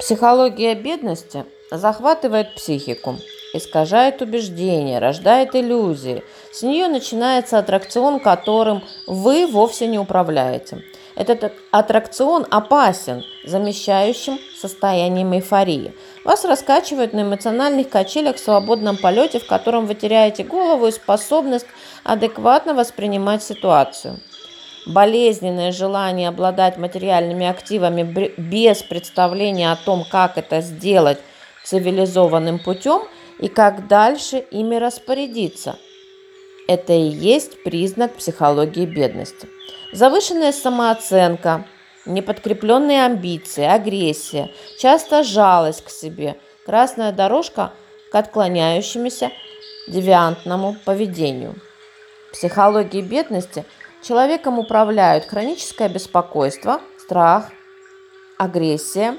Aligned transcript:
Психология 0.00 0.74
бедности 0.74 1.44
захватывает 1.70 2.54
психику, 2.54 3.16
искажает 3.52 4.22
убеждения, 4.22 4.98
рождает 4.98 5.54
иллюзии. 5.54 6.24
С 6.50 6.62
нее 6.62 6.88
начинается 6.88 7.58
аттракцион, 7.58 8.18
которым 8.18 8.82
вы 9.06 9.46
вовсе 9.46 9.86
не 9.86 9.98
управляете. 9.98 10.82
Этот 11.16 11.52
аттракцион 11.70 12.46
опасен, 12.50 13.24
замещающим 13.44 14.38
состоянием 14.58 15.34
эйфории. 15.34 15.94
Вас 16.24 16.46
раскачивают 16.46 17.12
на 17.12 17.20
эмоциональных 17.20 17.90
качелях 17.90 18.36
в 18.36 18.40
свободном 18.40 18.96
полете, 18.96 19.38
в 19.38 19.46
котором 19.46 19.84
вы 19.84 19.94
теряете 19.94 20.44
голову 20.44 20.86
и 20.86 20.92
способность 20.92 21.66
адекватно 22.04 22.72
воспринимать 22.72 23.42
ситуацию 23.42 24.18
болезненное 24.86 25.72
желание 25.72 26.28
обладать 26.28 26.76
материальными 26.76 27.46
активами 27.46 28.02
без 28.36 28.82
представления 28.82 29.72
о 29.72 29.76
том, 29.76 30.04
как 30.10 30.38
это 30.38 30.60
сделать 30.60 31.18
цивилизованным 31.64 32.58
путем 32.58 33.02
и 33.38 33.48
как 33.48 33.86
дальше 33.88 34.38
ими 34.50 34.76
распорядиться. 34.76 35.78
Это 36.68 36.92
и 36.92 37.08
есть 37.08 37.62
признак 37.62 38.14
психологии 38.14 38.86
бедности. 38.86 39.48
Завышенная 39.92 40.52
самооценка, 40.52 41.66
неподкрепленные 42.06 43.04
амбиции, 43.04 43.64
агрессия, 43.64 44.50
часто 44.78 45.24
жалость 45.24 45.84
к 45.84 45.90
себе, 45.90 46.36
красная 46.64 47.12
дорожка 47.12 47.72
к 48.12 48.14
отклоняющемуся 48.14 49.30
девиантному 49.88 50.76
поведению. 50.84 51.56
Психология 52.32 53.02
бедности– 53.02 53.64
Человеком 54.02 54.58
управляют 54.58 55.26
хроническое 55.26 55.88
беспокойство, 55.90 56.80
страх, 56.98 57.50
агрессия, 58.38 59.18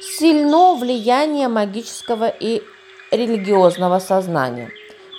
сильно 0.00 0.74
влияние 0.74 1.48
магического 1.48 2.28
и 2.28 2.62
религиозного 3.10 3.98
сознания. 3.98 4.70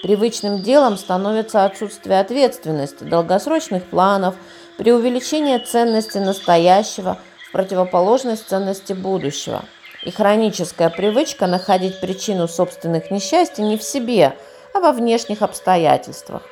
Привычным 0.03 0.61
делом 0.61 0.97
становится 0.97 1.65
отсутствие 1.65 2.21
ответственности, 2.21 3.03
долгосрочных 3.03 3.83
планов, 3.83 4.35
преувеличение 4.77 5.59
ценности 5.59 6.19
настоящего 6.19 7.19
в 7.49 7.51
противоположность 7.51 8.47
ценности 8.47 8.93
будущего. 8.93 9.65
И 10.03 10.11
хроническая 10.11 10.89
привычка 10.89 11.47
находить 11.47 11.99
причину 11.99 12.47
собственных 12.47 13.11
несчастий 13.11 13.63
не 13.63 13.77
в 13.77 13.83
себе, 13.83 14.37
а 14.73 14.79
во 14.79 14.93
внешних 14.93 15.41
обстоятельствах. 15.41 16.43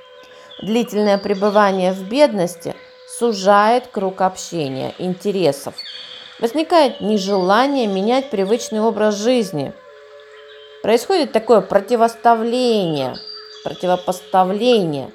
Длительное 0.61 1.17
пребывание 1.17 1.91
в 1.91 2.03
бедности 2.07 2.75
сужает 3.07 3.87
круг 3.87 4.21
общения, 4.21 4.93
интересов. 4.97 5.75
Возникает 6.39 7.01
нежелание 7.01 7.87
менять 7.87 8.29
привычный 8.29 8.81
образ 8.81 9.15
жизни. 9.15 9.73
Происходит 10.81 11.31
такое 11.31 11.61
противоставление, 11.61 13.15
противопоставление. 13.63 15.11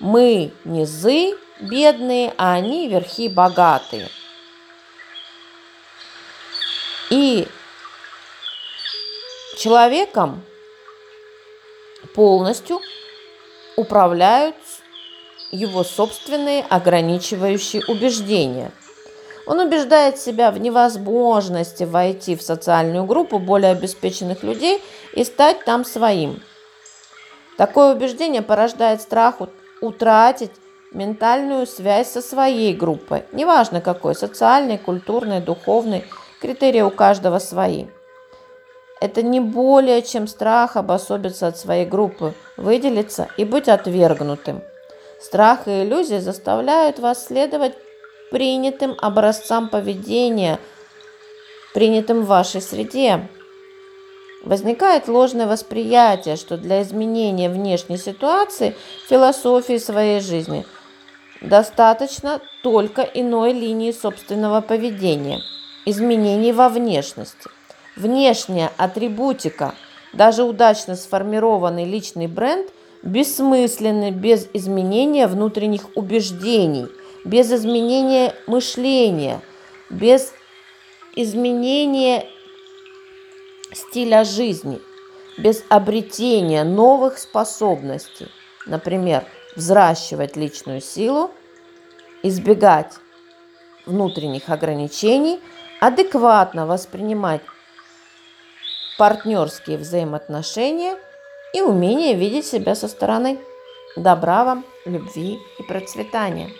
Мы 0.00 0.52
низы 0.64 1.36
бедные, 1.60 2.34
а 2.36 2.54
они 2.54 2.88
верхи 2.88 3.28
богатые. 3.28 4.08
И 7.08 7.48
человеком 9.56 10.44
полностью 12.14 12.80
управляют 13.76 14.56
его 15.50 15.84
собственные 15.84 16.64
ограничивающие 16.68 17.82
убеждения. 17.86 18.72
Он 19.46 19.60
убеждает 19.60 20.18
себя 20.18 20.50
в 20.50 20.58
невозможности 20.58 21.84
войти 21.84 22.34
в 22.34 22.42
социальную 22.42 23.04
группу 23.04 23.38
более 23.38 23.70
обеспеченных 23.70 24.42
людей 24.42 24.82
и 25.12 25.22
стать 25.22 25.64
там 25.64 25.84
своим. 25.84 26.42
Такое 27.56 27.94
убеждение 27.94 28.42
порождает 28.42 29.02
страх 29.02 29.36
утратить 29.80 30.50
ментальную 30.92 31.66
связь 31.66 32.10
со 32.10 32.20
своей 32.20 32.74
группой, 32.74 33.24
неважно 33.32 33.80
какой, 33.80 34.14
социальной, 34.14 34.78
культурной, 34.78 35.40
духовной, 35.40 36.04
критерии 36.40 36.82
у 36.82 36.90
каждого 36.90 37.38
свои. 37.38 37.86
Это 39.00 39.22
не 39.22 39.40
более 39.40 40.00
чем 40.02 40.26
страх 40.26 40.76
обособиться 40.76 41.46
от 41.46 41.58
своей 41.58 41.84
группы, 41.84 42.34
выделиться 42.56 43.28
и 43.36 43.44
быть 43.44 43.68
отвергнутым. 43.68 44.62
Страх 45.20 45.68
и 45.68 45.82
иллюзии 45.82 46.18
заставляют 46.18 46.98
вас 46.98 47.26
следовать 47.26 47.74
принятым 48.30 48.96
образцам 49.00 49.68
поведения, 49.68 50.58
принятым 51.74 52.22
в 52.22 52.26
вашей 52.26 52.62
среде. 52.62 53.28
Возникает 54.42 55.08
ложное 55.08 55.46
восприятие, 55.46 56.36
что 56.36 56.56
для 56.56 56.82
изменения 56.82 57.50
внешней 57.50 57.98
ситуации 57.98 58.74
философии 59.08 59.78
своей 59.78 60.20
жизни 60.20 60.64
достаточно 61.42 62.40
только 62.62 63.02
иной 63.02 63.52
линии 63.52 63.92
собственного 63.92 64.62
поведения, 64.62 65.40
изменений 65.84 66.52
во 66.52 66.68
внешности. 66.68 67.50
Внешняя 67.96 68.70
атрибутика, 68.76 69.74
даже 70.12 70.44
удачно 70.44 70.96
сформированный 70.96 71.86
личный 71.86 72.26
бренд 72.26 72.70
бессмысленны 73.02 74.10
без 74.10 74.48
изменения 74.52 75.26
внутренних 75.26 75.96
убеждений, 75.96 76.88
без 77.24 77.50
изменения 77.50 78.34
мышления, 78.46 79.40
без 79.88 80.34
изменения 81.14 82.26
стиля 83.72 84.24
жизни, 84.24 84.78
без 85.38 85.64
обретения 85.70 86.64
новых 86.64 87.16
способностей, 87.18 88.28
например, 88.66 89.24
взращивать 89.54 90.36
личную 90.36 90.82
силу, 90.82 91.30
избегать 92.22 92.92
внутренних 93.86 94.50
ограничений, 94.50 95.40
адекватно 95.80 96.66
воспринимать 96.66 97.40
партнерские 98.98 99.78
взаимоотношения 99.78 100.96
и 101.52 101.60
умение 101.60 102.14
видеть 102.14 102.46
себя 102.46 102.74
со 102.74 102.88
стороны. 102.88 103.38
Добра 103.96 104.44
вам, 104.44 104.64
любви 104.84 105.38
и 105.58 105.62
процветания! 105.62 106.50